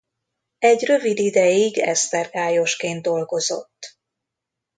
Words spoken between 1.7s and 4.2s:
esztergályosként dolgozott.